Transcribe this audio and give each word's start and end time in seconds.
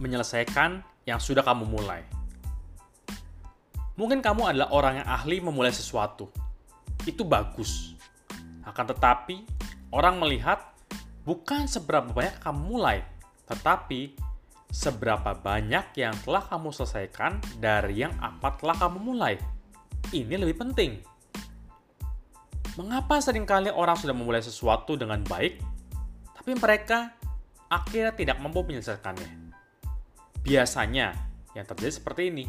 menyelesaikan 0.00 0.80
yang 1.04 1.20
sudah 1.20 1.44
kamu 1.44 1.68
mulai. 1.68 2.02
Mungkin 4.00 4.24
kamu 4.24 4.56
adalah 4.56 4.72
orang 4.72 5.04
yang 5.04 5.08
ahli 5.08 5.44
memulai 5.44 5.70
sesuatu. 5.70 6.32
Itu 7.04 7.28
bagus. 7.28 7.92
Akan 8.64 8.88
tetapi, 8.88 9.44
orang 9.92 10.16
melihat 10.16 10.72
bukan 11.28 11.68
seberapa 11.68 12.08
banyak 12.08 12.40
kamu 12.40 12.60
mulai, 12.64 13.04
tetapi 13.44 14.16
seberapa 14.72 15.36
banyak 15.36 15.92
yang 16.00 16.16
telah 16.24 16.40
kamu 16.48 16.72
selesaikan 16.72 17.42
dari 17.60 18.00
yang 18.00 18.16
apa 18.24 18.56
telah 18.56 18.78
kamu 18.78 18.98
mulai. 19.02 19.36
Ini 20.16 20.40
lebih 20.40 20.56
penting. 20.64 21.04
Mengapa 22.78 23.20
sering 23.20 23.44
kali 23.44 23.68
orang 23.68 23.98
sudah 23.98 24.16
memulai 24.16 24.40
sesuatu 24.40 24.96
dengan 24.96 25.20
baik, 25.26 25.60
tapi 26.40 26.56
mereka 26.56 27.12
akhirnya 27.68 28.16
tidak 28.16 28.40
mampu 28.40 28.64
menyelesaikannya? 28.64 29.49
Biasanya, 30.40 31.12
yang 31.52 31.66
terjadi 31.66 31.92
seperti 32.00 32.32
ini 32.32 32.46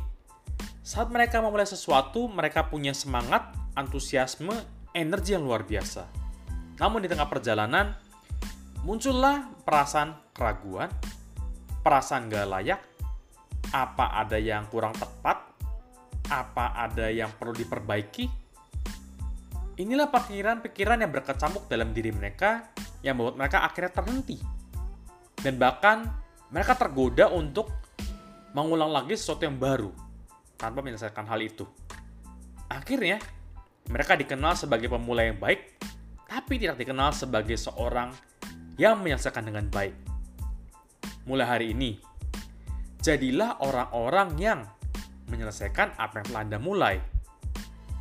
saat 0.81 1.13
mereka 1.13 1.37
memulai 1.45 1.69
sesuatu, 1.69 2.25
mereka 2.25 2.65
punya 2.65 2.89
semangat, 2.97 3.53
antusiasme, 3.77 4.53
energi 4.97 5.37
yang 5.37 5.45
luar 5.45 5.61
biasa. 5.61 6.09
Namun 6.81 7.05
di 7.05 7.07
tengah 7.07 7.29
perjalanan, 7.29 7.93
muncullah 8.81 9.45
perasaan 9.61 10.33
keraguan, 10.33 10.89
perasaan 11.85 12.33
gak 12.33 12.49
layak, 12.49 12.81
apa 13.69 14.25
ada 14.25 14.41
yang 14.41 14.65
kurang 14.73 14.97
tepat, 14.97 15.53
apa 16.33 16.73
ada 16.73 17.13
yang 17.13 17.29
perlu 17.29 17.53
diperbaiki. 17.53 18.25
Inilah 19.77 20.09
pikiran-pikiran 20.09 20.97
yang 20.97 21.13
berkecamuk 21.13 21.69
dalam 21.69 21.93
diri 21.93 22.09
mereka 22.09 22.73
yang 23.05 23.21
membuat 23.21 23.37
mereka 23.37 23.57
akhirnya 23.69 23.93
terhenti. 23.93 24.41
Dan 25.37 25.61
bahkan 25.61 26.09
mereka 26.49 26.73
tergoda 26.73 27.29
untuk 27.29 27.69
mengulang 28.51 28.91
lagi 28.91 29.15
sesuatu 29.15 29.47
yang 29.47 29.55
baru 29.55 29.91
tanpa 30.59 30.83
menyelesaikan 30.83 31.25
hal 31.27 31.39
itu. 31.39 31.63
Akhirnya, 32.71 33.19
mereka 33.91 34.15
dikenal 34.15 34.55
sebagai 34.55 34.87
pemula 34.87 35.27
yang 35.27 35.39
baik, 35.39 35.79
tapi 36.27 36.61
tidak 36.61 36.79
dikenal 36.79 37.11
sebagai 37.11 37.59
seorang 37.59 38.15
yang 38.79 38.99
menyelesaikan 38.99 39.43
dengan 39.43 39.67
baik. 39.67 39.95
Mulai 41.27 41.47
hari 41.47 41.67
ini, 41.75 41.99
jadilah 43.03 43.59
orang-orang 43.59 44.29
yang 44.39 44.59
menyelesaikan 45.27 45.95
apa 45.95 46.21
yang 46.21 46.25
telah 46.31 46.41
Anda 46.43 46.59
mulai. 46.59 46.95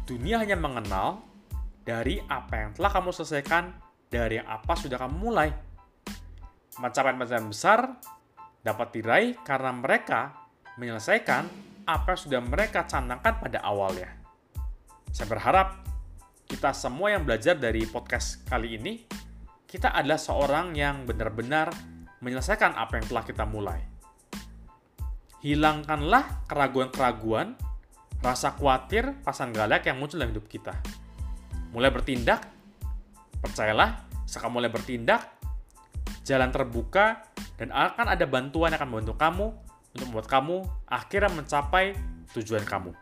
Dunia 0.06 0.42
hanya 0.42 0.58
mengenal 0.58 1.22
dari 1.86 2.18
apa 2.26 2.66
yang 2.66 2.70
telah 2.74 2.90
kamu 2.90 3.10
selesaikan, 3.14 3.74
dari 4.10 4.42
apa 4.42 4.74
sudah 4.74 4.98
kamu 4.98 5.16
mulai. 5.16 5.48
Pencapaian-pencapaian 6.74 7.48
besar 7.50 7.80
dapat 8.60 8.88
diraih 8.94 9.36
karena 9.42 9.70
mereka 9.72 10.39
menyelesaikan 10.80 11.44
apa 11.84 12.16
yang 12.16 12.20
sudah 12.24 12.40
mereka 12.40 12.88
canangkan 12.88 13.36
pada 13.36 13.60
awalnya. 13.60 14.08
Saya 15.12 15.28
berharap 15.28 15.84
kita 16.48 16.72
semua 16.72 17.12
yang 17.12 17.28
belajar 17.28 17.60
dari 17.60 17.84
podcast 17.84 18.40
kali 18.48 18.80
ini, 18.80 19.04
kita 19.68 19.92
adalah 19.92 20.16
seorang 20.16 20.72
yang 20.72 21.04
benar-benar 21.04 21.68
menyelesaikan 22.24 22.72
apa 22.74 22.96
yang 22.96 23.06
telah 23.12 23.24
kita 23.28 23.44
mulai. 23.44 23.80
Hilangkanlah 25.44 26.48
keraguan-keraguan, 26.48 27.54
rasa 28.24 28.56
khawatir, 28.56 29.20
pasang 29.20 29.52
galak 29.52 29.84
yang 29.84 30.00
muncul 30.00 30.16
dalam 30.16 30.32
hidup 30.32 30.48
kita. 30.48 30.74
Mulai 31.76 31.92
bertindak, 31.92 32.44
percayalah, 33.40 34.04
sekarang 34.24 34.56
mulai 34.56 34.68
bertindak, 34.72 35.32
jalan 36.24 36.50
terbuka, 36.52 37.24
dan 37.56 37.72
akan 37.72 38.16
ada 38.16 38.24
bantuan 38.28 38.72
yang 38.72 38.80
akan 38.80 38.90
membantu 38.90 39.14
kamu 39.16 39.46
untuk 39.94 40.06
membuat 40.10 40.30
kamu 40.30 40.62
akhirnya 40.86 41.30
mencapai 41.34 41.98
tujuan 42.36 42.62
kamu. 42.62 42.94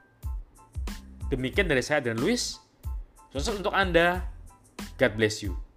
Demikian 1.29 1.69
dari 1.69 1.85
saya 1.85 2.01
dan 2.01 2.17
Luis. 2.17 2.57
Sukses 3.29 3.53
untuk 3.53 3.77
Anda. 3.77 4.25
God 4.97 5.13
bless 5.21 5.45
you. 5.45 5.68